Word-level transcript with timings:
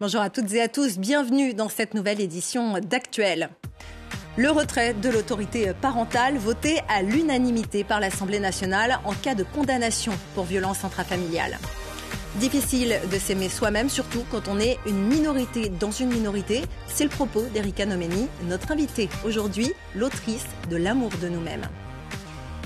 Bonjour 0.00 0.22
à 0.22 0.30
toutes 0.30 0.50
et 0.54 0.62
à 0.62 0.68
tous, 0.68 0.96
bienvenue 0.96 1.52
dans 1.52 1.68
cette 1.68 1.92
nouvelle 1.92 2.22
édition 2.22 2.78
d'Actuel. 2.78 3.50
Le 4.38 4.50
retrait 4.50 4.94
de 4.94 5.10
l'autorité 5.10 5.72
parentale 5.78 6.38
voté 6.38 6.80
à 6.88 7.02
l'unanimité 7.02 7.84
par 7.84 8.00
l'Assemblée 8.00 8.40
nationale 8.40 8.98
en 9.04 9.12
cas 9.12 9.34
de 9.34 9.42
condamnation 9.42 10.12
pour 10.34 10.44
violence 10.44 10.86
intrafamiliale. 10.86 11.58
Difficile 12.36 12.98
de 13.12 13.18
s'aimer 13.18 13.50
soi-même, 13.50 13.90
surtout 13.90 14.24
quand 14.30 14.48
on 14.48 14.58
est 14.58 14.78
une 14.86 15.06
minorité 15.06 15.68
dans 15.68 15.90
une 15.90 16.08
minorité. 16.08 16.62
C'est 16.86 17.04
le 17.04 17.10
propos 17.10 17.42
d'Erika 17.52 17.84
Nomeni, 17.84 18.26
notre 18.48 18.72
invitée 18.72 19.10
aujourd'hui, 19.22 19.70
l'autrice 19.94 20.46
de 20.70 20.76
L'amour 20.76 21.10
de 21.20 21.28
nous-mêmes. 21.28 21.68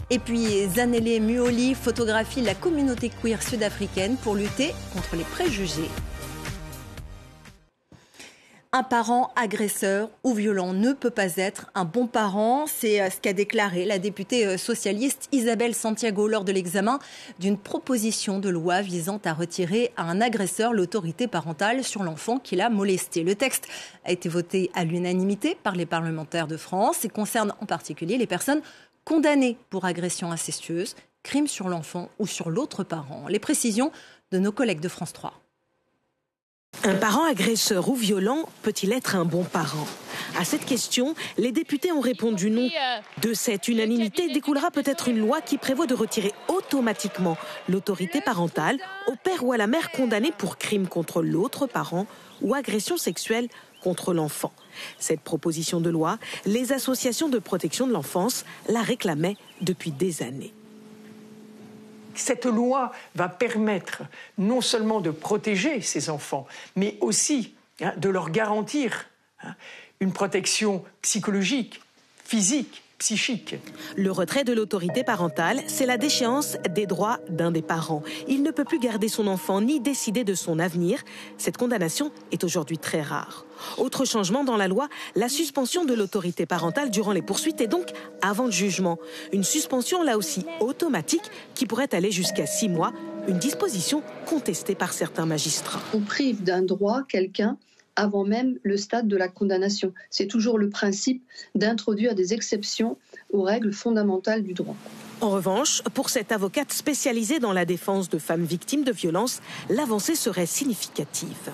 Et 0.08 0.20
puis 0.20 0.68
Zanele 0.68 1.20
Muoli 1.20 1.74
photographie 1.74 2.42
la 2.42 2.54
communauté 2.54 3.10
queer 3.10 3.42
sud-africaine 3.42 4.18
pour 4.18 4.36
lutter 4.36 4.72
contre 4.92 5.16
les 5.16 5.24
préjugés 5.24 5.90
un 8.74 8.82
parent 8.82 9.30
agresseur 9.36 10.10
ou 10.24 10.34
violent 10.34 10.72
ne 10.72 10.92
peut 10.92 11.10
pas 11.10 11.36
être 11.36 11.70
un 11.76 11.84
bon 11.84 12.08
parent. 12.08 12.66
C'est 12.66 13.00
euh, 13.00 13.08
ce 13.08 13.20
qu'a 13.20 13.32
déclaré 13.32 13.84
la 13.84 14.00
députée 14.00 14.44
euh, 14.44 14.58
socialiste 14.58 15.28
Isabelle 15.30 15.76
Santiago 15.76 16.26
lors 16.26 16.42
de 16.42 16.50
l'examen 16.50 16.98
d'une 17.38 17.56
proposition 17.56 18.40
de 18.40 18.48
loi 18.48 18.82
visant 18.82 19.20
à 19.24 19.32
retirer 19.32 19.92
à 19.96 20.02
un 20.02 20.20
agresseur 20.20 20.72
l'autorité 20.72 21.28
parentale 21.28 21.84
sur 21.84 22.02
l'enfant 22.02 22.40
qui 22.40 22.56
l'a 22.56 22.68
molesté. 22.68 23.22
Le 23.22 23.36
texte 23.36 23.68
a 24.04 24.10
été 24.10 24.28
voté 24.28 24.72
à 24.74 24.82
l'unanimité 24.82 25.56
par 25.62 25.76
les 25.76 25.86
parlementaires 25.86 26.48
de 26.48 26.56
France 26.56 27.04
et 27.04 27.08
concerne 27.08 27.54
en 27.60 27.66
particulier 27.66 28.18
les 28.18 28.26
personnes 28.26 28.60
condamnées 29.04 29.56
pour 29.70 29.84
agression 29.84 30.32
incestueuse, 30.32 30.96
crime 31.22 31.46
sur 31.46 31.68
l'enfant 31.68 32.08
ou 32.18 32.26
sur 32.26 32.50
l'autre 32.50 32.82
parent. 32.82 33.26
Les 33.28 33.38
précisions 33.38 33.92
de 34.32 34.40
nos 34.40 34.50
collègues 34.50 34.80
de 34.80 34.88
France 34.88 35.12
3. 35.12 35.43
Un 36.82 36.94
parent 36.96 37.24
agresseur 37.24 37.88
ou 37.88 37.94
violent 37.94 38.48
peut-il 38.62 38.92
être 38.92 39.16
un 39.16 39.24
bon 39.24 39.44
parent? 39.44 39.86
À 40.36 40.44
cette 40.44 40.66
question, 40.66 41.14
les 41.38 41.52
députés 41.52 41.92
ont 41.92 42.00
répondu 42.00 42.50
non. 42.50 42.68
De 43.22 43.32
cette 43.32 43.68
unanimité 43.68 44.28
découlera 44.32 44.70
peut-être 44.70 45.08
une 45.08 45.18
loi 45.18 45.40
qui 45.40 45.56
prévoit 45.56 45.86
de 45.86 45.94
retirer 45.94 46.32
automatiquement 46.48 47.36
l'autorité 47.68 48.20
parentale 48.20 48.78
au 49.06 49.14
père 49.22 49.44
ou 49.44 49.52
à 49.52 49.56
la 49.56 49.66
mère 49.66 49.92
condamné 49.92 50.32
pour 50.36 50.58
crime 50.58 50.88
contre 50.88 51.22
l'autre 51.22 51.66
parent 51.66 52.06
ou 52.42 52.54
agression 52.54 52.96
sexuelle 52.96 53.48
contre 53.82 54.12
l'enfant. 54.12 54.52
Cette 54.98 55.20
proposition 55.20 55.80
de 55.80 55.90
loi, 55.90 56.18
les 56.44 56.72
associations 56.72 57.28
de 57.28 57.38
protection 57.38 57.86
de 57.86 57.92
l'enfance 57.92 58.44
la 58.68 58.82
réclamaient 58.82 59.36
depuis 59.60 59.90
des 59.90 60.22
années 60.22 60.52
cette 62.18 62.46
loi 62.46 62.92
va 63.14 63.28
permettre 63.28 64.02
non 64.38 64.60
seulement 64.60 65.00
de 65.00 65.10
protéger 65.10 65.80
ces 65.80 66.10
enfants, 66.10 66.46
mais 66.76 66.96
aussi 67.00 67.54
hein, 67.80 67.92
de 67.96 68.08
leur 68.08 68.30
garantir 68.30 69.06
hein, 69.42 69.54
une 70.00 70.12
protection 70.12 70.84
psychologique, 71.02 71.80
physique, 72.24 72.83
psychique. 73.04 73.56
Le 73.96 74.10
retrait 74.10 74.44
de 74.44 74.54
l'autorité 74.54 75.04
parentale, 75.04 75.60
c'est 75.66 75.84
la 75.84 75.98
déchéance 75.98 76.56
des 76.70 76.86
droits 76.86 77.20
d'un 77.28 77.50
des 77.50 77.60
parents. 77.60 78.02
Il 78.28 78.42
ne 78.42 78.50
peut 78.50 78.64
plus 78.64 78.78
garder 78.78 79.08
son 79.08 79.26
enfant 79.26 79.60
ni 79.60 79.78
décider 79.78 80.24
de 80.24 80.32
son 80.32 80.58
avenir. 80.58 81.02
Cette 81.36 81.58
condamnation 81.58 82.12
est 82.32 82.44
aujourd'hui 82.44 82.78
très 82.78 83.02
rare. 83.02 83.44
Autre 83.76 84.06
changement 84.06 84.42
dans 84.42 84.56
la 84.56 84.68
loi, 84.68 84.88
la 85.16 85.28
suspension 85.28 85.84
de 85.84 85.92
l'autorité 85.92 86.46
parentale 86.46 86.88
durant 86.88 87.12
les 87.12 87.20
poursuites 87.20 87.60
et 87.60 87.66
donc 87.66 87.88
avant 88.22 88.46
le 88.46 88.50
jugement. 88.52 88.98
Une 89.34 89.44
suspension 89.44 90.02
là 90.02 90.16
aussi 90.16 90.46
automatique 90.60 91.30
qui 91.54 91.66
pourrait 91.66 91.94
aller 91.94 92.10
jusqu'à 92.10 92.46
six 92.46 92.70
mois, 92.70 92.94
une 93.28 93.38
disposition 93.38 94.02
contestée 94.24 94.74
par 94.74 94.94
certains 94.94 95.26
magistrats. 95.26 95.82
On 95.92 96.00
prive 96.00 96.42
d'un 96.42 96.62
droit 96.62 97.02
quelqu'un 97.06 97.58
avant 97.96 98.24
même 98.24 98.58
le 98.62 98.76
stade 98.76 99.08
de 99.08 99.16
la 99.16 99.28
condamnation. 99.28 99.92
C'est 100.10 100.26
toujours 100.26 100.58
le 100.58 100.70
principe 100.70 101.22
d'introduire 101.54 102.14
des 102.14 102.34
exceptions 102.34 102.96
aux 103.32 103.42
règles 103.42 103.72
fondamentales 103.72 104.42
du 104.42 104.54
droit. 104.54 104.76
En 105.20 105.30
revanche, 105.30 105.82
pour 105.94 106.10
cette 106.10 106.32
avocate 106.32 106.72
spécialisée 106.72 107.38
dans 107.38 107.52
la 107.52 107.64
défense 107.64 108.08
de 108.08 108.18
femmes 108.18 108.44
victimes 108.44 108.84
de 108.84 108.92
violences, 108.92 109.40
l'avancée 109.68 110.16
serait 110.16 110.46
significative. 110.46 111.50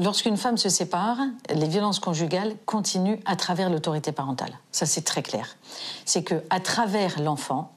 Lorsqu'une 0.00 0.38
femme 0.38 0.56
se 0.56 0.70
sépare, 0.70 1.18
les 1.54 1.68
violences 1.68 1.98
conjugales 1.98 2.54
continuent 2.64 3.18
à 3.26 3.36
travers 3.36 3.68
l'autorité 3.68 4.10
parentale. 4.10 4.58
Ça, 4.70 4.86
c'est 4.86 5.02
très 5.02 5.22
clair. 5.22 5.56
C'est 6.06 6.22
que 6.22 6.36
à 6.48 6.60
travers 6.60 7.20
l'enfant, 7.20 7.74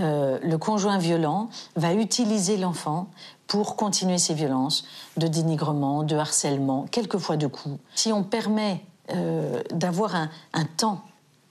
euh, 0.00 0.38
le 0.42 0.58
conjoint 0.58 0.98
violent 0.98 1.48
va 1.76 1.94
utiliser 1.94 2.56
l'enfant 2.56 3.08
pour 3.46 3.76
continuer 3.76 4.18
ces 4.18 4.34
violences 4.34 4.84
de 5.16 5.26
dénigrement, 5.26 6.02
de 6.02 6.16
harcèlement, 6.16 6.86
quelquefois 6.90 7.36
de 7.36 7.46
coups. 7.46 7.78
Si 7.94 8.12
on 8.12 8.22
permet 8.22 8.84
euh, 9.10 9.62
d'avoir 9.72 10.14
un, 10.14 10.64
temps 10.76 11.02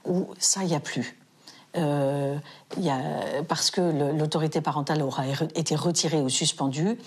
où 0.06 0.28
ça, 0.40 0.64
n'y 0.64 0.74
a 0.74 0.80
plus. 0.80 1.18
Euh, 1.78 2.38
parce 3.48 3.72
que 3.72 3.82
l'autorité 4.18 4.62
parentale 4.62 5.04
aura 5.04 5.26
été 5.56 5.76
retirée 5.76 6.22
ou 6.22 6.30
suspendue, 6.30 6.98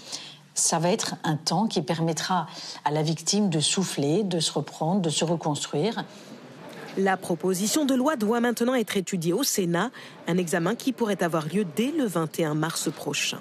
ça 0.55 0.79
va 0.79 0.91
être 0.91 1.17
un 1.25 1.37
temps 1.37 1.67
qui 1.67 1.83
permettra 1.83 2.47
à 2.85 2.91
la 2.93 3.03
victime 3.03 3.51
de 3.51 3.61
souffler, 3.61 4.23
de 4.23 4.39
se 4.39 4.53
reprendre, 4.53 5.01
de 5.01 5.11
se 5.11 5.25
reconstruire. 5.25 6.05
La 6.97 7.17
proposition 7.17 7.85
de 7.85 7.95
loi 7.95 8.15
doit 8.15 8.41
maintenant 8.41 8.75
être 8.75 8.97
étudiée 8.97 9.33
au 9.33 9.43
Sénat, 9.43 9.91
un 10.29 10.37
examen 10.37 10.77
qui 10.77 10.93
pourrait 10.93 11.23
avoir 11.25 11.49
lieu 11.49 11.65
dès 11.77 11.91
le 11.91 12.05
21 12.05 12.55
mars 12.55 12.89
prochain. 12.93 13.41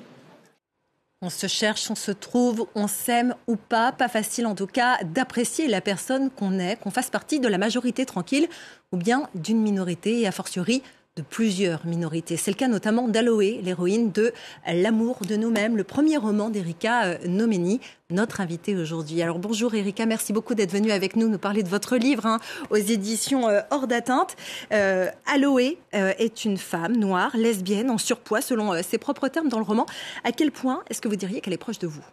On 1.22 1.30
se 1.30 1.48
cherche, 1.48 1.90
on 1.92 1.96
se 1.96 2.12
trouve, 2.12 2.68
on 2.74 2.88
s'aime 2.88 3.36
ou 3.48 3.56
pas. 3.56 3.92
Pas 3.92 4.10
facile 4.10 4.48
en 4.48 4.56
tout 4.56 4.68
cas 4.68 4.98
d'apprécier 5.04 5.68
la 5.68 5.82
personne 5.82 6.32
qu'on 6.32 6.58
est, 6.60 6.78
qu'on 6.78 6.92
fasse 6.92 7.12
partie 7.12 7.40
de 7.40 7.48
la 7.48 7.60
majorité 7.60 8.06
tranquille 8.06 8.48
ou 8.92 8.98
bien 8.98 9.30
d'une 9.36 9.62
minorité 9.62 10.20
et 10.20 10.28
a 10.28 10.32
fortiori 10.32 10.82
de 11.16 11.22
plusieurs 11.22 11.86
minorités. 11.86 12.38
C'est 12.38 12.50
le 12.50 12.56
cas 12.56 12.68
notamment 12.68 13.08
d'Aloé, 13.08 13.62
l'héroïne 13.64 14.12
de 14.12 14.34
L'amour 14.66 15.20
de 15.28 15.36
nous-mêmes, 15.36 15.78
le 15.78 15.84
premier 15.84 16.18
roman 16.18 16.50
d'Erika 16.50 17.06
euh, 17.06 17.18
Nomeni, 17.28 17.80
notre 18.10 18.42
invitée 18.42 18.76
aujourd'hui. 18.76 19.22
Alors 19.22 19.38
bonjour 19.38 19.76
Erika, 19.76 20.08
merci 20.08 20.34
beaucoup 20.34 20.56
d'être 20.56 20.72
venue 20.72 20.92
avec 20.92 21.16
nous 21.16 21.28
nous 21.28 21.38
parler 21.38 21.62
de 21.62 21.70
votre 21.70 21.98
livre 21.98 22.26
hein, 22.26 22.40
aux 22.72 22.78
éditions 22.78 23.48
euh, 23.48 23.62
Hors 23.70 23.86
d'atteinte. 23.86 24.36
Euh, 24.72 25.08
Aloé 25.32 25.78
euh, 25.94 26.14
est 26.18 26.46
une 26.46 26.58
femme 26.58 26.98
noire, 26.98 27.38
lesbienne, 27.38 27.92
en 27.92 28.00
surpoids 28.00 28.42
selon 28.42 28.82
ses 28.82 28.98
propres 28.98 29.28
termes 29.28 29.50
dans 29.50 29.60
le 29.60 29.66
roman. 29.66 29.86
À 30.24 30.32
quel 30.32 30.52
point 30.52 30.82
est-ce 30.90 31.00
que 31.00 31.08
vous 31.08 31.16
diriez 31.16 31.42
qu'elle 31.42 31.54
est 31.54 31.58
proche 31.58 31.80
de 31.80 31.88
vous? 31.88 32.04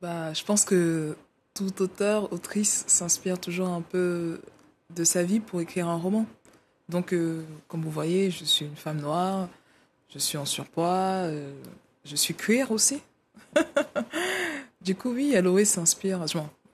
Bah, 0.00 0.32
Je 0.32 0.44
pense 0.44 0.64
que 0.64 1.14
tout 1.52 1.82
auteur, 1.82 2.32
autrice 2.32 2.84
s'inspire 2.86 3.38
toujours 3.38 3.68
un 3.68 3.82
peu 3.82 4.40
de 4.94 5.04
sa 5.04 5.22
vie 5.22 5.40
pour 5.40 5.60
écrire 5.60 5.88
un 5.88 5.96
roman. 5.96 6.24
Donc, 6.88 7.12
euh, 7.12 7.42
comme 7.68 7.82
vous 7.82 7.90
voyez, 7.90 8.30
je 8.30 8.44
suis 8.44 8.64
une 8.64 8.76
femme 8.76 9.00
noire, 9.00 9.48
je 10.08 10.18
suis 10.18 10.38
en 10.38 10.44
surpoids, 10.44 11.24
euh, 11.24 11.52
je 12.04 12.14
suis 12.14 12.34
queer 12.34 12.70
aussi. 12.70 13.00
du 14.80 14.94
coup, 14.94 15.10
oui, 15.10 15.34
Aloé 15.34 15.64
s'inspire. 15.64 16.24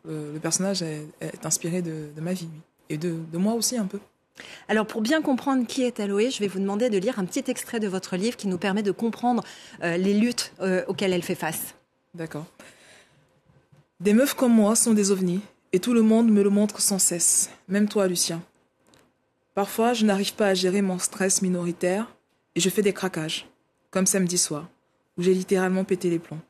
Le, 0.05 0.33
le, 0.33 0.39
personnage 0.39 0.83
est, 0.83 1.07
inspiré 1.45 1.81
de, 1.81 2.09
ma 2.21 2.35
vie, 2.35 2.49
et 2.91 2.99
de, 2.99 3.17
moi 3.33 3.55
aussi 3.55 3.77
un 3.77 3.87
peu. 3.87 4.01
Alors 4.67 4.87
pour 4.87 5.03
bien 5.03 5.21
comprendre 5.21 5.67
qui 5.67 5.83
est 5.83 6.01
Aloé, 6.01 6.31
je 6.31 6.41
vais 6.41 6.49
vous 6.49 6.59
demander 6.59 6.91
de 6.91 6.99
lire 6.99 7.19
un 7.19 7.25
petit 7.25 7.45
extrait 7.51 7.81
de 7.81 7.89
votre 7.89 8.17
livre 8.17 8.37
qui 8.37 8.49
nous 8.49 8.59
permet 8.59 8.83
de 8.83 8.91
comprendre 8.91 9.45
euh, 9.83 9.97
les 9.97 10.15
luttes 10.15 10.53
auxquelles 10.89 11.13
elle 11.13 11.23
fait 11.23 11.35
face. 11.35 11.75
D'accord. 12.15 12.47
Des 14.01 14.15
meufs 14.15 14.35
comme 14.35 14.53
moi 14.53 14.75
sont 14.75 14.95
des 14.95 15.11
ovnis, 15.11 15.41
et 15.73 15.81
tout 15.81 15.95
le 15.95 16.03
monde 16.03 16.31
me 16.31 16.43
le 16.43 16.51
montre 16.51 16.81
sans 16.81 16.99
cesse, 16.99 17.51
même 17.69 17.89
toi 17.89 18.09
Lucien. 18.09 18.43
Parfois, 19.55 19.93
je 19.93 20.07
n'arrive 20.07 20.35
pas 20.35 20.49
à 20.49 20.55
gérer 20.55 20.81
mon 20.81 20.99
stress 20.99 21.43
minoritaire 21.43 22.15
et 22.55 22.61
je 22.61 22.71
fais 22.71 22.83
des 22.83 22.93
craquages, 22.93 23.47
comme 23.91 24.07
samedi 24.07 24.39
soir, 24.39 24.69
où 25.17 25.23
j'ai 25.23 25.35
littéralement 25.35 25.85
pété 25.85 26.09
les 26.09 26.19
plombs. 26.19 26.41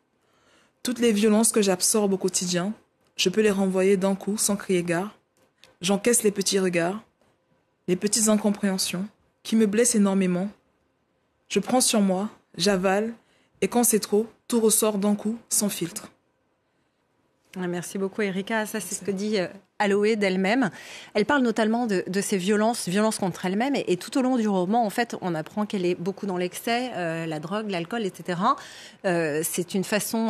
Toutes 0.83 1.01
les 1.01 1.13
violences 1.13 1.53
que 1.53 1.63
j'absorbe 1.63 2.13
au 2.13 2.17
quotidien, 2.17 2.73
je 3.17 3.29
peux 3.29 3.41
les 3.41 3.51
renvoyer 3.51 3.97
d'un 3.97 4.15
coup 4.15 4.37
sans 4.37 4.57
crier 4.57 4.83
gare. 4.83 5.17
J'encaisse 5.81 6.23
les 6.23 6.31
petits 6.31 6.59
regards, 6.59 7.03
les 7.89 7.97
petites 7.97 8.29
incompréhensions, 8.29 9.07
qui 9.43 9.57
me 9.57 9.67
blessent 9.67 9.97
énormément. 9.97 10.49
Je 11.49 11.59
prends 11.59 11.81
sur 11.81 12.01
moi, 12.01 12.31
j'avale, 12.57 13.15
et 13.61 13.69
quand 13.69 13.85
c'est 13.85 14.01
trop, 14.01 14.27
tout 14.47 14.61
ressort 14.61 14.99
d'un 14.99 15.17
coup, 15.17 15.39
sans 15.49 15.69
filtre. 15.69 16.09
Ah, 17.61 17.67
merci 17.67 17.99
beaucoup, 17.99 18.23
Erika. 18.23 18.65
Ça, 18.65 18.81
c'est 18.81 18.95
ce 18.95 19.03
que 19.03 19.11
dit 19.11 19.39
euh, 19.39 19.47
Aloé 19.79 20.17
d'elle-même. 20.17 20.71
Elle 21.13 21.27
parle 21.27 21.43
notamment 21.43 21.87
de, 21.87 22.03
de 22.07 22.21
ces 22.23 22.39
violences, 22.39 22.89
violences 22.89 23.19
contre 23.19 23.45
elle-même. 23.45 23.75
Et, 23.77 23.99
tout 23.99 24.17
au 24.17 24.23
long 24.23 24.37
du 24.39 24.49
roman, 24.49 24.87
en 24.87 24.91
fait, 24.91 25.17
on 25.21 25.35
apprend 25.35 25.67
qu'elle 25.67 25.85
est 25.85 25.95
beaucoup 25.95 26.25
dans 26.25 26.39
l'excès, 26.39 26.93
euh, 26.95 27.27
la 27.27 27.41
drogue, 27.41 27.71
l'alcool, 27.71 28.07
etc. 28.07 28.41
Euh, 29.05 29.43
c'est 29.45 29.75
une 29.75 29.85
façon 29.85 30.29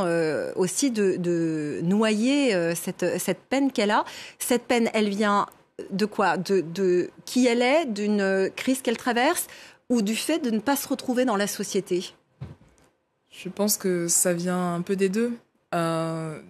aussi 0.56 0.90
de, 0.90 1.80
noyer 1.84 2.74
cette, 2.74 3.20
cette 3.20 3.40
peine 3.40 3.70
qu'elle 3.70 3.92
a. 3.92 4.04
Cette 4.40 4.64
peine, 4.64 4.90
elle 4.92 5.08
vient 5.08 5.46
de 5.90 6.06
quoi? 6.06 6.36
De, 6.36 6.60
de 6.60 7.10
qui 7.24 7.46
elle 7.46 7.62
est, 7.62 7.86
d'une 7.86 8.50
crise 8.56 8.82
qu'elle 8.82 8.96
traverse 8.96 9.46
ou 9.88 10.02
du 10.02 10.16
fait 10.16 10.40
de 10.40 10.50
ne 10.50 10.58
pas 10.58 10.74
se 10.74 10.88
retrouver 10.88 11.24
dans 11.24 11.36
la 11.36 11.46
société? 11.46 12.14
Je 13.30 13.48
pense 13.48 13.76
que 13.76 14.08
ça 14.08 14.32
vient 14.32 14.74
un 14.74 14.82
peu 14.82 14.96
des 14.96 15.08
deux. 15.08 15.32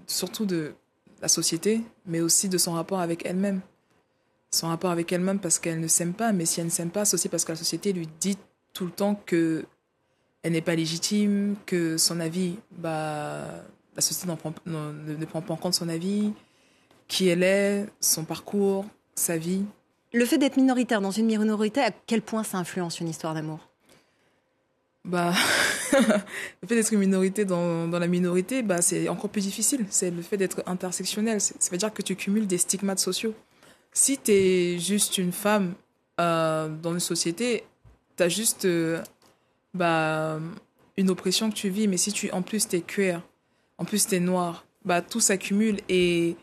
Surtout 0.06 0.46
de 0.46 0.74
la 1.20 1.28
société, 1.28 1.82
mais 2.06 2.20
aussi 2.20 2.48
de 2.48 2.58
son 2.58 2.72
rapport 2.72 3.00
avec 3.00 3.24
elle-même. 3.24 3.60
Son 4.50 4.68
rapport 4.68 4.90
avec 4.90 5.12
elle-même 5.12 5.38
parce 5.38 5.58
qu'elle 5.58 5.80
ne 5.80 5.86
s'aime 5.86 6.12
pas, 6.12 6.32
mais 6.32 6.44
si 6.44 6.60
elle 6.60 6.66
ne 6.66 6.70
s'aime 6.70 6.90
pas, 6.90 7.04
c'est 7.04 7.14
aussi 7.14 7.28
parce 7.28 7.44
que 7.44 7.52
la 7.52 7.56
société 7.56 7.92
lui 7.92 8.08
dit 8.20 8.36
tout 8.72 8.84
le 8.84 8.90
temps 8.90 9.14
que 9.14 9.64
elle 10.42 10.52
n'est 10.52 10.60
pas 10.60 10.74
légitime, 10.74 11.54
que 11.66 11.96
son 11.96 12.18
avis, 12.18 12.56
bah, 12.72 13.46
la 13.94 14.02
société 14.02 14.34
prend, 14.36 14.52
ne, 14.66 15.14
ne 15.14 15.24
prend 15.24 15.40
pas 15.40 15.54
en 15.54 15.56
compte 15.56 15.74
son 15.74 15.88
avis, 15.88 16.32
qui 17.06 17.28
elle 17.28 17.44
est, 17.44 17.86
son 18.00 18.24
parcours, 18.24 18.84
sa 19.14 19.36
vie. 19.36 19.64
Le 20.12 20.24
fait 20.24 20.38
d'être 20.38 20.56
minoritaire 20.56 21.00
dans 21.00 21.12
une 21.12 21.26
minorité, 21.26 21.80
à 21.80 21.90
quel 21.90 22.22
point 22.22 22.42
ça 22.42 22.58
influence 22.58 23.00
une 23.00 23.08
histoire 23.08 23.34
d'amour? 23.34 23.71
Bah, 25.04 25.34
le 25.92 26.68
fait 26.68 26.74
d'être 26.76 26.92
une 26.92 27.00
minorité 27.00 27.44
dans, 27.44 27.88
dans 27.88 27.98
la 27.98 28.06
minorité, 28.06 28.62
bah, 28.62 28.82
c'est 28.82 29.08
encore 29.08 29.30
plus 29.30 29.42
difficile. 29.42 29.86
C'est 29.90 30.10
le 30.10 30.22
fait 30.22 30.36
d'être 30.36 30.62
intersectionnel. 30.66 31.40
Ça 31.40 31.70
veut 31.70 31.78
dire 31.78 31.92
que 31.92 32.02
tu 32.02 32.14
cumules 32.14 32.46
des 32.46 32.58
stigmates 32.58 33.00
sociaux. 33.00 33.34
Si 33.92 34.18
tu 34.18 34.32
es 34.32 34.78
juste 34.78 35.18
une 35.18 35.32
femme 35.32 35.74
euh, 36.20 36.68
dans 36.68 36.92
une 36.92 37.00
société, 37.00 37.64
tu 38.16 38.22
as 38.22 38.28
juste 38.28 38.64
euh, 38.64 39.02
bah, 39.74 40.38
une 40.96 41.10
oppression 41.10 41.50
que 41.50 41.56
tu 41.56 41.68
vis. 41.68 41.88
Mais 41.88 41.96
si 41.96 42.12
tu, 42.12 42.30
en 42.30 42.42
plus, 42.42 42.68
tu 42.68 42.76
es 42.76 42.80
queer, 42.80 43.20
en 43.78 43.84
plus, 43.84 44.06
tu 44.06 44.14
es 44.14 44.20
noir, 44.20 44.64
bah, 44.84 45.02
tout 45.02 45.20
s'accumule. 45.20 45.80
Et, 45.88 46.36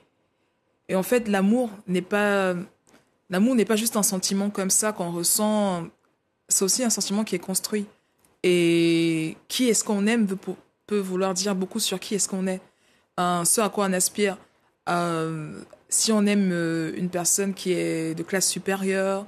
et 0.89 0.95
en 0.95 1.03
fait, 1.03 1.27
l'amour 1.27 1.71
n'est 1.87 2.01
pas. 2.01 2.55
L'amour 3.31 3.53
n'est 3.53 3.65
pas 3.65 3.75
juste 3.75 3.95
un 3.95 4.03
sentiment 4.03 4.49
comme 4.49 4.71
ça 4.71 4.91
qu'on 4.91 5.11
ressent. 5.11 5.87
C'est 6.47 6.65
aussi 6.65 6.83
un 6.83 6.89
sentiment 6.89 7.23
qui 7.23 7.35
est 7.35 7.39
construit. 7.39 7.85
Et 8.43 9.35
qui 9.47 9.69
est-ce 9.69 9.83
qu'on 9.83 10.07
aime 10.07 10.27
peut, 10.87 10.97
vouloir 10.99 11.33
dire 11.33 11.55
beaucoup 11.55 11.79
sur 11.79 11.99
qui 11.99 12.15
est-ce 12.15 12.29
qu'on 12.29 12.47
est. 12.47 12.61
ce 13.17 13.61
à 13.61 13.69
quoi 13.69 13.85
on 13.87 13.93
aspire. 13.93 14.37
Euh, 14.89 15.53
si 15.89 16.11
on 16.11 16.25
aime 16.25 16.49
euh, 16.51 16.91
une 16.95 17.09
personne 17.09 17.53
qui 17.53 17.73
est 17.73 18.15
de 18.15 18.23
classe 18.23 18.47
supérieure, 18.47 19.25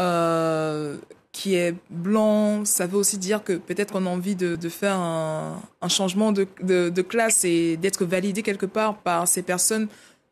euh, 0.00 0.96
qui 1.32 1.54
est 1.54 1.74
blanc, 1.90 2.64
ça 2.64 2.86
veut 2.86 2.96
aussi 2.96 3.18
dire 3.18 3.44
que 3.44 3.54
peut-être 3.54 3.92
qu'on 3.92 4.06
a 4.06 4.10
envie 4.10 4.34
de, 4.34 4.56
faire 4.68 4.96
un, 4.96 5.60
changement 5.88 6.32
de, 6.32 7.02
classe 7.02 7.44
et 7.44 7.76
d'être 7.76 8.04
validé 8.04 8.42
quelque 8.42 8.66
part 8.66 8.98
par 8.98 9.28
ces 9.28 9.42
personnes 9.42 9.88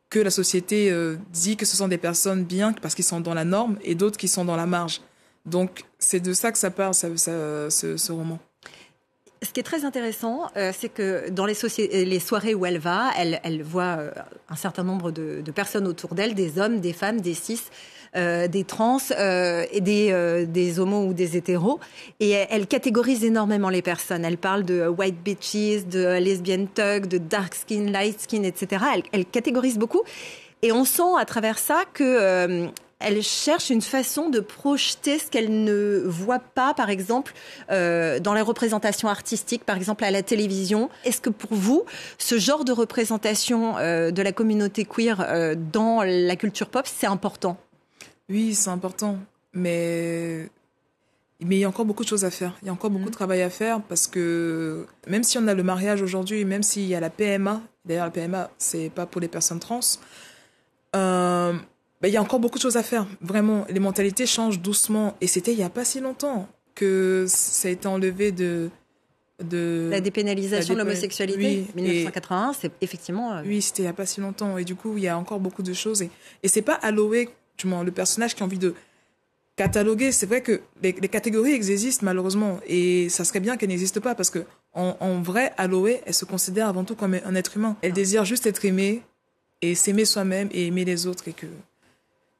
que 0.08 0.18
la 0.18 0.30
société 0.30 0.92
dit 1.32 1.56
que 1.56 1.66
ce 1.66 1.76
sont 1.76 1.88
des 1.88 1.98
personnes 1.98 2.44
bien 2.44 2.72
parce 2.72 2.94
qu'ils 2.94 3.04
sont 3.04 3.20
dans 3.20 3.34
la 3.34 3.44
norme 3.44 3.76
et 3.82 3.94
d'autres 3.94 4.16
qui 4.16 4.28
sont 4.28 4.44
dans 4.44 4.56
la 4.56 4.66
marge. 4.66 5.00
Donc 5.46 5.84
c'est 5.98 6.20
de 6.20 6.32
ça 6.32 6.52
que 6.52 6.58
ça 6.58 6.70
part, 6.70 6.94
ce, 6.94 8.12
roman. 8.12 8.38
Ce 9.43 9.50
qui 9.50 9.60
est 9.60 9.64
très 9.64 9.84
intéressant, 9.84 10.48
euh, 10.56 10.72
c'est 10.76 10.88
que 10.88 11.31
dans 11.31 11.46
les, 11.46 11.54
soirées 11.54 12.54
où 12.54 12.66
elle 12.66 12.78
va, 12.78 13.10
elle, 13.16 13.62
voit 13.62 13.96
euh, 13.98 14.10
un 14.48 14.56
certain 14.56 14.82
nombre 14.82 15.12
de, 15.12 15.43
personnes 15.54 15.87
autour 15.87 16.14
d'elle, 16.14 16.34
des 16.34 16.58
hommes, 16.58 16.81
des 16.81 16.93
femmes, 16.93 17.20
des 17.20 17.34
cis, 17.34 17.60
euh, 18.16 18.48
des 18.48 18.64
trans 18.64 18.98
et 19.10 19.81
des, 19.81 20.81
homos 20.81 21.06
ou 21.06 21.14
des 21.14 21.37
hétéros. 21.37 21.78
Et 22.19 22.31
elle, 22.31 22.66
catégorise 22.66 23.25
énormément 23.25 23.69
les 23.69 23.82
personnes. 23.82 24.25
Elle 24.25 24.38
parle 24.38 24.64
de 24.64 24.88
white 24.88 25.22
bitches, 25.22 25.87
de 25.87 26.19
lesbian 26.19 26.66
thug, 26.66 27.06
de 27.06 27.19
dark 27.19 27.54
skin, 27.54 27.92
light 27.92 28.20
skin, 28.20 28.42
etc. 28.42 28.84
Elle 29.12 29.26
catégorise 29.26 29.78
beaucoup. 29.78 30.02
Et 30.62 30.72
on 30.72 30.84
sent 30.84 31.14
à 31.19 31.25
travers 31.25 31.58
ça 31.58 31.84
que 31.92 32.69
elle 32.98 33.22
cherche 33.22 33.70
une 33.70 33.82
façon 33.82 34.31
de 34.31 34.40
projeter 34.40 35.19
ce 35.19 35.31
qu'elle 35.31 35.64
ne 35.64 36.02
voit 36.06 36.38
pas, 36.38 36.72
par 36.72 36.88
exemple, 36.88 37.34
euh, 37.70 38.20
dans 38.20 38.32
les 38.32 38.40
représentations 38.40 39.08
artistiques, 39.08 39.64
par 39.64 39.76
exemple 39.76 40.04
à 40.04 40.10
la 40.10 40.22
télévision. 40.22 40.88
Est-ce 41.04 41.20
que 41.20 41.31
pour 41.31 41.54
vous, 41.54 41.84
ce 42.19 42.38
genre 42.38 42.64
de 42.64 42.72
représentation 42.72 43.76
euh, 43.78 44.10
de 44.10 44.22
la 44.22 44.32
communauté 44.32 44.84
queer 44.84 45.20
euh, 45.20 45.54
dans 45.54 46.02
la 46.02 46.37
culture 46.37 46.69
pop, 46.69 46.87
c'est 46.87 47.06
important? 47.06 47.58
Oui, 48.28 48.54
c'est 48.54 48.70
important, 48.70 49.19
mais 49.52 50.49
mais 51.40 51.56
il 51.56 51.58
y 51.58 51.64
a 51.64 51.69
encore 51.69 51.84
beaucoup 51.84 52.02
de 52.02 52.08
choses 52.08 52.25
à 52.25 52.31
faire. 52.31 52.56
Il 52.62 52.66
y 52.66 52.69
a 52.70 52.72
encore 52.72 52.88
beaucoup 52.88 53.04
de 53.04 53.10
mmh. 53.10 53.12
travail 53.12 53.42
à 53.42 53.50
faire 53.50 53.82
parce 53.82 54.06
que 54.06 54.87
même 55.06 55.22
si 55.22 55.37
on 55.37 55.46
a 55.49 55.54
le 55.54 55.62
mariage 55.62 56.00
aujourd'hui, 56.00 56.46
même 56.46 56.62
s'il 56.62 56.87
y 56.87 56.94
a 56.94 57.00
la 57.00 57.10
PMA, 57.10 57.60
d'ailleurs 57.84 58.06
la 58.06 58.10
PMA, 58.10 58.50
c'est 58.56 58.88
pas 58.88 59.04
pour 59.04 59.20
les 59.20 59.28
personnes 59.28 59.60
trans. 59.60 59.81
Euh, 60.94 61.52
ben, 62.00 62.08
il 62.08 62.14
y 62.14 62.16
a 62.16 62.22
encore 62.22 62.40
beaucoup 62.40 62.58
de 62.58 62.62
choses 62.62 62.76
à 62.76 62.82
faire. 62.82 63.06
Vraiment, 63.20 63.64
les 63.70 63.81
mentalités 63.81 64.26
changent 64.26 64.60
doucement. 64.60 65.16
Et 65.20 65.26
c'était 65.26 65.52
il 65.52 65.58
n'y 65.58 65.64
a 65.64 65.70
pas 65.70 65.84
si 65.84 66.00
longtemps 66.00 66.48
que 66.75 67.25
ça 67.28 67.69
a 67.69 67.70
été 67.70 67.88
enlevé 67.88 68.32
de. 68.32 68.69
de 69.43 69.88
la 69.90 70.00
dépénalisation 70.00 70.75
de 70.75 70.78
l'homosexualité, 70.78 71.66
1981, 71.75 72.52
c'est 72.52 72.72
effectivement. 72.82 73.32
Euh, 73.37 73.43
oui, 73.46 73.62
c'était 73.62 73.82
il 73.82 73.87
n'y 73.87 73.90
a 73.90 73.94
pas 73.94 74.06
si 74.06 74.20
longtemps. 74.20 74.58
Et 74.58 74.64
du 74.64 74.75
coup, 74.75 74.96
il 74.96 75.04
y 75.04 75.08
a 75.08 75.16
encore 75.16 75.40
beaucoup 75.40 75.62
de 75.62 75.72
choses. 75.72 76.02
Et, 76.02 76.10
et 76.43 76.48
c'est 76.48 76.62
pas 76.62 76.75
Aloé, 76.75 77.31
le 77.64 77.90
personnage 77.90 78.34
qui 78.34 78.42
a 78.42 78.46
envie 78.46 78.58
de 78.58 78.75
cataloguer. 79.56 80.12
C'est 80.12 80.26
vrai 80.26 80.42
que 80.42 80.60
les, 80.82 80.92
catégories 80.92 81.52
existent 81.52 82.04
malheureusement. 82.04 82.60
Et 82.66 83.08
ça 83.08 83.25
serait 83.25 83.40
bien 83.40 83.56
qu'elles 83.56 83.70
n'existent 83.70 84.02
pas 84.02 84.14
parce 84.14 84.28
que 84.28 84.44
en, 84.75 84.96
en 85.00 85.22
vrai, 85.22 85.52
Aloé, 85.56 86.02
elle 86.04 86.12
se 86.12 86.26
considère 86.26 86.69
avant 86.69 86.84
tout 86.84 86.94
comme 86.94 87.14
un 87.14 87.34
être 87.34 87.56
humain. 87.56 87.76
Elle 87.81 87.94
désire 87.94 88.26
juste 88.26 88.46
être 88.46 88.66
aimée 88.66 89.00
et 89.62 89.75
s'aimer 89.75 90.04
soi-même 90.04 90.50
et 90.52 90.66
aimer 90.66 90.84
les 90.84 91.06
autres 91.06 91.26
et 91.28 91.32
que 91.32 91.46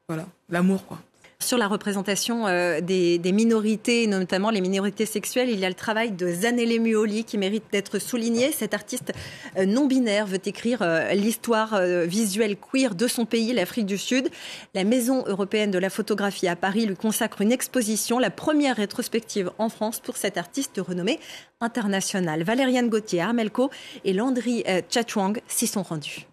voilà, 0.07 0.25
l'amour, 0.49 0.85
quoi. 0.85 0.99
Sur 1.39 1.57
la 1.57 1.67
représentation 1.67 2.47
euh, 2.47 2.81
des, 2.81 3.19
minorités, 3.31 4.07
notamment 4.07 4.49
les 4.49 4.61
minorités 4.61 5.05
sexuelles, 5.05 5.49
il 5.49 5.59
y 5.59 5.65
a 5.65 5.69
le 5.69 5.75
travail 5.75 6.11
de 6.11 6.31
Zanele 6.31 6.79
Muoli 6.79 7.25
qui 7.25 7.37
mérite 7.37 7.65
d'être 7.71 7.99
souligné. 7.99 8.51
Cet 8.51 8.73
artiste 8.73 9.11
euh, 9.57 9.65
non 9.65 9.85
binaire 9.85 10.25
veut 10.25 10.39
écrire 10.45 10.81
euh, 10.81 11.11
l'histoire 11.13 11.79
visuelle 12.05 12.55
queer 12.57 12.95
de 12.95 13.07
son 13.07 13.25
pays, 13.25 13.53
l'Afrique 13.53 13.85
du 13.85 13.97
Sud. 13.97 14.29
La 14.73 14.83
Maison 14.85 15.25
européenne 15.27 15.71
de 15.71 15.77
la 15.77 15.89
photographie 15.89 16.47
à 16.47 16.55
Paris 16.55 16.85
lui 16.85 16.95
consacre 16.95 17.41
une 17.41 17.51
exposition, 17.51 18.17
la 18.17 18.31
première 18.31 18.77
rétrospective 18.77 19.51
en 19.57 19.69
France 19.69 19.99
pour 19.99 20.17
cet 20.17 20.37
artiste 20.37 20.81
renommé 20.85 21.19
international. 21.59 22.43
Valériane 22.43 22.89
Gauthier, 22.89 23.21
Armelco 23.21 23.69
et 24.05 24.13
Landry 24.13 24.63
Chatwang 24.89 25.39
s'y 25.47 25.67
sont 25.67 25.83
rendus. 25.83 26.27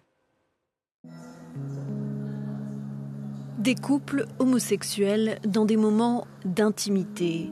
Des 3.65 3.73
couples 3.73 4.27
homosexuels 4.37 5.39
dans 5.43 5.65
des 5.65 5.75
moments 5.75 6.27
d'intimité. 6.45 7.49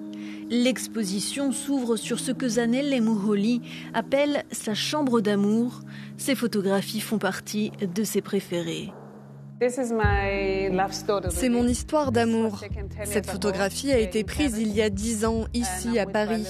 L'exposition 0.48 1.52
s'ouvre 1.52 1.96
sur 1.96 2.20
ce 2.20 2.32
que 2.32 2.48
Zanel 2.48 3.02
Mouholi 3.02 3.64
appelle 3.96 4.44
sa 4.52 4.76
chambre 4.76 5.22
d'amour. 5.22 5.80
Ces 6.18 6.36
photographies 6.36 7.00
font 7.00 7.18
partie 7.18 7.72
de 7.96 8.04
ses 8.04 8.22
préférées. 8.22 8.94
C'est 11.32 11.50
mon 11.50 11.68
histoire 11.68 12.12
d'amour. 12.12 12.62
Cette 13.06 13.26
photographie 13.26 13.92
a 13.92 13.98
été 13.98 14.24
prise 14.24 14.60
il 14.60 14.72
y 14.72 14.84
a 14.84 14.92
dix 14.92 15.26
ans 15.26 15.46
ici 15.56 15.98
à 15.98 16.06
Paris. 16.06 16.46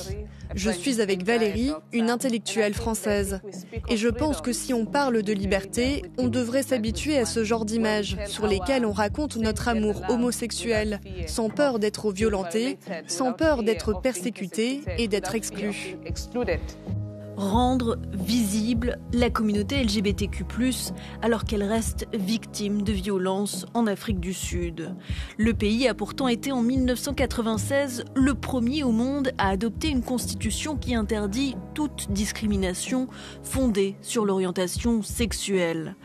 Je 0.55 0.69
suis 0.69 1.01
avec 1.01 1.23
Valérie, 1.23 1.71
une 1.91 2.09
intellectuelle 2.09 2.73
française. 2.73 3.41
Et 3.89 3.97
je 3.97 4.07
pense 4.07 4.41
que 4.41 4.53
si 4.53 4.73
on 4.73 4.85
parle 4.85 5.21
de 5.23 5.33
liberté, 5.33 6.03
on 6.17 6.27
devrait 6.27 6.63
s'habituer 6.63 7.17
à 7.17 7.25
ce 7.25 7.43
genre 7.43 7.65
d'images 7.65 8.17
sur 8.27 8.47
lesquelles 8.47 8.85
on 8.85 8.91
raconte 8.91 9.37
notre 9.37 9.67
amour 9.67 10.01
homosexuel, 10.09 10.99
sans 11.27 11.49
peur 11.49 11.79
d'être 11.79 12.11
violenté, 12.11 12.77
sans 13.07 13.33
peur 13.33 13.63
d'être 13.63 14.01
persécuté 14.01 14.81
et 14.97 15.07
d'être 15.07 15.35
exclu 15.35 15.97
rendre 17.37 17.97
visible 18.13 18.99
la 19.11 19.29
communauté 19.29 19.83
LGBTQ, 19.83 20.45
alors 21.21 21.45
qu'elle 21.45 21.63
reste 21.63 22.07
victime 22.13 22.81
de 22.83 22.93
violences 22.93 23.65
en 23.73 23.87
Afrique 23.87 24.19
du 24.19 24.33
Sud. 24.33 24.95
Le 25.37 25.53
pays 25.53 25.87
a 25.87 25.93
pourtant 25.93 26.27
été 26.27 26.51
en 26.51 26.61
1996 26.61 28.05
le 28.15 28.33
premier 28.33 28.83
au 28.83 28.91
monde 28.91 29.31
à 29.37 29.49
adopter 29.49 29.89
une 29.89 30.03
constitution 30.03 30.75
qui 30.75 30.95
interdit 30.95 31.55
toute 31.73 32.11
discrimination 32.11 33.07
fondée 33.43 33.95
sur 34.01 34.25
l'orientation 34.25 35.01
sexuelle. 35.01 35.95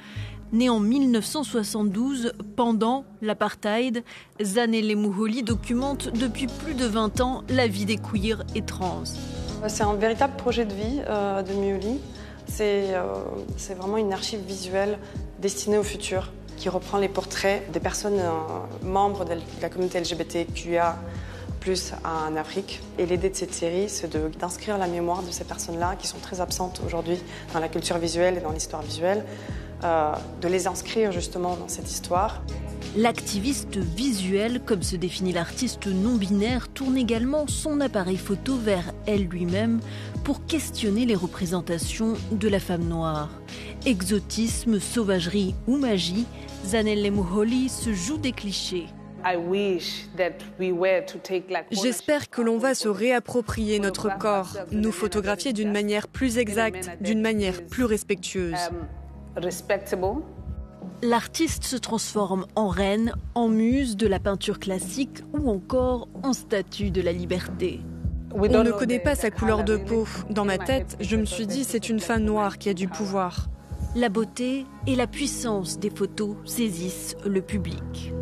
Né 0.51 0.71
en 0.71 0.81
1972, 0.81 2.33
pendant 2.57 3.05
l'apartheid, 3.21 4.03
Zanele 4.43 4.97
Mouholi 4.97 5.43
documente 5.43 6.11
depuis 6.19 6.47
plus 6.47 6.75
de 6.75 6.87
20 6.87 7.21
ans 7.21 7.45
la 7.51 7.67
vie 7.67 7.85
des 7.85 7.99
queers 7.99 8.43
et 8.55 8.63
trans. 8.63 9.05
C'est 9.67 9.83
un 9.83 9.95
véritable 9.95 10.37
projet 10.37 10.65
de 10.65 10.73
vie 10.73 11.01
euh, 11.09 11.43
de 11.43 11.53
Mioli. 11.53 12.01
Euh, 12.61 13.03
c'est 13.57 13.75
vraiment 13.75 13.97
une 13.97 14.13
archive 14.13 14.41
visuelle 14.41 14.99
destinée 15.41 15.79
au 15.79 15.83
futur 15.83 16.31
qui 16.57 16.69
reprend 16.69 16.99
les 16.99 17.09
portraits 17.09 17.71
des 17.73 17.81
personnes 17.81 18.21
euh, 18.21 18.31
membres 18.87 19.25
de 19.25 19.35
la 19.61 19.69
communauté 19.69 20.01
LGBTQIA 20.01 20.97
plus 21.61 21.93
en 22.05 22.37
Afrique. 22.37 22.81
Et 22.99 23.07
l'idée 23.07 23.31
de 23.31 23.35
cette 23.35 23.53
série, 23.53 23.89
c'est 23.89 24.17
d'inscrire 24.39 24.79
la 24.79 24.87
mémoire 24.87 25.23
de 25.23 25.31
ces 25.33 25.45
personnes-là 25.45 25.97
qui 25.99 26.07
sont 26.07 26.19
très 26.19 26.41
absentes 26.41 26.81
aujourd'hui 26.87 27.21
dans 27.53 27.59
la 27.59 27.69
culture 27.69 27.99
visuelle 27.99 28.39
et 28.39 28.41
dans 28.41 28.53
l'histoire 28.53 28.83
visuelle 28.83 29.25
de 29.83 30.49
les 30.49 30.67
inscrire 30.67 31.13
justement 31.13 31.57
dans 31.57 31.69
cette 31.69 31.91
histoire. 31.91 32.43
L'activiste 32.97 33.77
visuel, 33.77 34.61
comme 34.65 34.83
se 34.83 34.97
définit 34.97 35.33
l'artiste 35.33 35.87
non-binaire, 35.87 36.69
tourne 36.69 36.97
également 36.97 37.47
son 37.47 37.81
appareil 37.81 38.17
photo 38.17 38.57
vers 38.57 38.93
elle 39.07 39.25
lui-même 39.25 39.81
pour 40.25 40.47
questionner 40.47 41.05
les 41.05 41.15
représentations 41.15 42.15
de 42.33 42.49
la 42.49 42.59
femme 42.59 42.89
noire. 42.89 43.31
Exotisme, 43.85 44.81
sauvagerie 44.81 45.55
ou 45.67 45.77
magie, 45.77 46.27
Zanelle 46.65 47.11
Moholi 47.13 47.69
se 47.69 47.93
joue 47.93 48.17
des 48.17 48.33
clichés. 48.33 48.87
J'espère 51.71 52.31
que 52.31 52.41
l'on 52.41 52.59
va 52.59 52.75
se 52.75 52.89
réapproprier 52.89 53.81
notre 53.81 54.17
corps, 54.17 54.57
nous 54.73 54.93
photographier 54.93 55.53
d'une 55.53 55.73
manière 55.73 56.09
plus 56.09 56.39
exacte, 56.39 56.91
d'une 57.01 57.21
manière 57.21 57.67
plus 57.67 57.85
respectueuse. 57.85 58.71
L'artiste 61.03 61.65
se 61.65 61.77
transforme 61.77 62.47
en 62.57 62.69
reine, 62.69 63.13
en 63.35 63.49
muse 63.49 63.97
de 63.97 64.07
la 64.07 64.19
peinture 64.19 64.59
classique 64.59 65.23
ou 65.33 65.49
encore 65.49 66.09
en 66.23 66.33
statue 66.33 66.91
de 66.91 67.01
la 67.01 67.13
liberté. 67.13 67.81
On 68.35 68.41
ne 68.41 68.73
connaît 68.73 68.99
pas 68.99 69.15
sa 69.15 69.31
couleur 69.31 69.65
de 69.65 69.77
peau. 69.77 70.07
Dans 70.29 70.45
ma 70.45 70.59
tête, 70.59 70.97
je 71.01 71.17
me 71.17 71.25
suis 71.25 71.47
dit 71.47 71.65
c'est 71.65 71.89
une 71.89 72.01
femme 72.01 72.25
noire 72.25 72.59
qui 72.59 72.69
a 72.69 72.75
du 72.75 72.89
pouvoir. 72.89 73.49
La 73.95 74.09
beauté 74.09 74.67
et 74.87 74.97
la 74.97 75.07
puissance 75.07 75.79
des 75.79 75.91
photos 75.91 76.37
saisissent 76.45 77.17
le 77.25 77.41
public. 77.41 78.13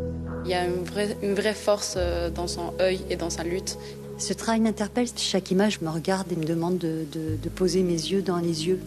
Il 0.45 0.51
y 0.51 0.53
a 0.53 0.65
une 0.65 0.83
vraie, 0.83 1.17
une 1.21 1.33
vraie 1.33 1.53
force 1.53 1.95
euh, 1.97 2.29
dans 2.29 2.47
son 2.47 2.73
œil 2.79 3.01
et 3.09 3.17
dans 3.17 3.29
sa 3.29 3.43
lutte. 3.43 3.77
Ce 4.17 4.33
travail 4.33 4.61
m'interpelle. 4.61 5.07
Chaque 5.17 5.51
image 5.51 5.81
me 5.81 5.89
regarde 5.89 6.31
et 6.31 6.37
me 6.37 6.45
demande 6.45 6.77
de, 6.77 7.05
de 7.11 7.49
poser 7.49 7.83
mes 7.83 7.91
yeux 7.91 8.21
dans 8.21 8.37
les 8.37 8.67
yeux. 8.67 8.79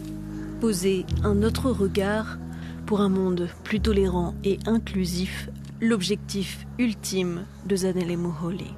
Poser 0.61 1.07
un 1.23 1.41
autre 1.41 1.71
regard 1.71 2.37
pour 2.85 3.01
un 3.01 3.09
monde 3.09 3.49
plus 3.63 3.79
tolérant 3.79 4.35
et 4.43 4.59
inclusif, 4.67 5.49
l'objectif 5.81 6.67
ultime 6.77 7.47
de 7.65 7.75
Zanele 7.75 8.15
Moholi. 8.15 8.71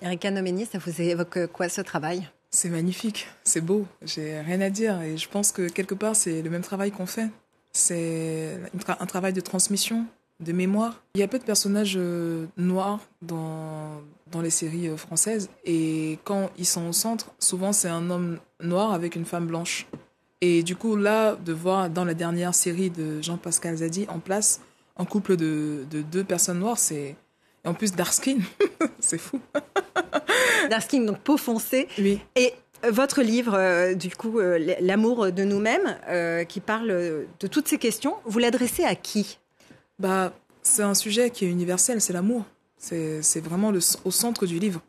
Erika 0.00 0.30
Nomeni, 0.30 0.64
ça 0.64 0.78
vous 0.78 1.00
évoque 1.00 1.48
quoi 1.48 1.68
ce 1.68 1.80
travail? 1.80 2.28
C'est 2.52 2.70
magnifique, 2.70 3.26
c'est 3.42 3.60
beau, 3.60 3.84
j'ai 4.02 4.38
rien 4.38 4.60
à 4.60 4.70
dire 4.70 5.02
et 5.02 5.16
je 5.16 5.28
pense 5.28 5.50
que 5.50 5.68
quelque 5.68 5.96
part 5.96 6.14
c'est 6.14 6.40
le 6.40 6.50
même 6.50 6.62
travail 6.62 6.92
qu'on 6.92 7.06
fait. 7.06 7.30
C'est 7.72 8.60
un 8.86 9.06
travail 9.06 9.32
de 9.32 9.40
transmission, 9.40 10.06
de 10.40 10.52
mémoire. 10.52 11.02
Il 11.14 11.20
y 11.20 11.22
a 11.22 11.28
peu 11.28 11.38
de 11.38 11.44
personnages 11.44 11.94
euh, 11.96 12.46
noirs 12.56 13.00
dans, 13.22 14.02
dans 14.30 14.40
les 14.40 14.50
séries 14.50 14.88
euh, 14.88 14.96
françaises 14.96 15.48
et 15.64 16.18
quand 16.24 16.50
ils 16.58 16.66
sont 16.66 16.88
au 16.88 16.92
centre, 16.92 17.32
souvent 17.38 17.72
c'est 17.72 17.88
un 17.88 18.10
homme 18.10 18.38
noir 18.60 18.92
avec 18.92 19.16
une 19.16 19.24
femme 19.24 19.46
blanche. 19.46 19.86
Et 20.40 20.62
du 20.62 20.76
coup, 20.76 20.96
là, 20.96 21.36
de 21.36 21.52
voir 21.52 21.88
dans 21.88 22.04
la 22.04 22.12
dernière 22.12 22.54
série 22.54 22.90
de 22.90 23.22
Jean-Pascal 23.22 23.76
Zadi 23.76 24.06
en 24.08 24.18
place 24.18 24.60
un 24.96 25.04
couple 25.04 25.36
de, 25.36 25.84
de 25.90 26.02
deux 26.02 26.24
personnes 26.24 26.58
noires, 26.58 26.78
c'est. 26.78 27.16
En 27.64 27.72
plus, 27.72 27.92
Darskin, 27.92 28.38
c'est 29.00 29.16
fou. 29.18 29.40
Darskin, 30.70 31.00
donc 31.04 31.18
peau 31.20 31.38
foncée. 31.38 31.88
Oui. 31.98 32.20
Et 32.36 32.52
votre 32.90 33.22
livre, 33.22 33.54
euh, 33.54 33.94
du 33.94 34.10
coup, 34.10 34.38
euh, 34.38 34.74
L'amour 34.80 35.32
de 35.32 35.44
nous-mêmes, 35.44 35.96
euh, 36.08 36.44
qui 36.44 36.60
parle 36.60 36.88
de 36.88 37.46
toutes 37.46 37.68
ces 37.68 37.78
questions, 37.78 38.16
vous 38.24 38.38
l'adressez 38.38 38.84
à 38.84 38.94
qui? 38.94 39.38
Bah, 39.98 40.32
C'est 40.62 40.82
un 40.82 40.94
sujet 40.94 41.30
qui 41.30 41.44
est 41.44 41.50
universel, 41.50 42.00
c'est 42.00 42.12
l'amour. 42.12 42.44
C'est 42.78 43.40
vraiment 43.40 43.72
au 44.04 44.10
centre 44.10 44.46
du 44.46 44.58
livre. 44.58 44.82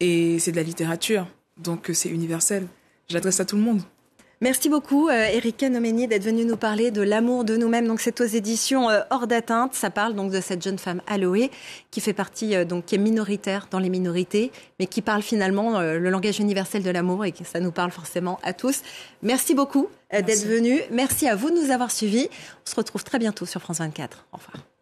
Et 0.00 0.38
c'est 0.38 0.50
de 0.50 0.56
la 0.56 0.62
littérature, 0.62 1.26
donc 1.56 1.90
c'est 1.94 2.10
universel. 2.10 2.66
Je 3.08 3.14
l'adresse 3.14 3.40
à 3.40 3.44
tout 3.44 3.56
le 3.56 3.62
monde. 3.62 3.82
Merci 4.40 4.68
beaucoup, 4.68 5.08
euh, 5.08 5.12
Erika 5.12 5.68
Nomeni, 5.68 6.08
d'être 6.08 6.24
venue 6.24 6.44
nous 6.44 6.56
parler 6.56 6.90
de 6.90 7.02
l'amour 7.02 7.44
de 7.44 7.56
nous-mêmes. 7.56 7.86
Donc, 7.86 8.00
c'est 8.00 8.20
aux 8.20 8.26
éditions 8.26 8.90
euh, 8.90 9.00
Hors 9.10 9.26
d'atteinte. 9.26 9.74
Ça 9.74 9.90
parle 9.90 10.14
donc 10.14 10.32
de 10.32 10.40
cette 10.40 10.62
jeune 10.62 10.78
femme 10.78 11.00
Aloé, 11.06 11.50
qui 11.90 12.00
fait 12.00 12.12
partie, 12.12 12.54
euh, 12.56 12.64
donc, 12.64 12.86
qui 12.86 12.96
est 12.96 12.98
minoritaire 12.98 13.68
dans 13.70 13.78
les 13.78 13.88
minorités, 13.88 14.50
mais 14.80 14.86
qui 14.86 15.02
parle 15.02 15.22
finalement 15.22 15.80
le 15.80 16.10
langage 16.10 16.40
universel 16.40 16.82
de 16.82 16.90
l'amour 16.90 17.24
et 17.24 17.32
que 17.32 17.44
ça 17.44 17.60
nous 17.60 17.72
parle 17.72 17.90
forcément 17.90 18.38
à 18.42 18.52
tous. 18.52 18.82
Merci 19.22 19.54
beaucoup 19.54 19.88
d'être 20.12 20.46
venu. 20.46 20.80
Merci 20.90 21.28
à 21.28 21.36
vous 21.36 21.50
de 21.50 21.56
nous 21.56 21.70
avoir 21.70 21.90
suivis. 21.90 22.28
On 22.66 22.70
se 22.70 22.76
retrouve 22.76 23.04
très 23.04 23.18
bientôt 23.18 23.46
sur 23.46 23.60
France 23.60 23.78
24. 23.78 24.26
Au 24.32 24.36
revoir. 24.36 24.73